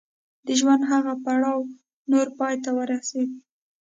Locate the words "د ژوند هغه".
0.45-1.13